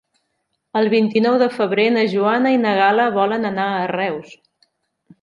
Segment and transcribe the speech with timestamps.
[0.79, 4.39] El vint-i-nou de febrer na Joana i na Gal·la volen anar a Reus.